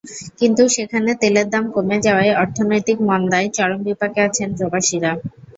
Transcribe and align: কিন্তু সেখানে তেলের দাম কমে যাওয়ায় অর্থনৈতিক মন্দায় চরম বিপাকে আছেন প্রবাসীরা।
কিন্তু 0.39 0.63
সেখানে 0.75 1.11
তেলের 1.21 1.47
দাম 1.49 1.65
কমে 1.75 1.97
যাওয়ায় 2.05 2.33
অর্থনৈতিক 2.35 2.97
মন্দায় 3.09 3.47
চরম 3.57 3.79
বিপাকে 3.87 4.19
আছেন 4.27 4.49
প্রবাসীরা। 4.57 5.11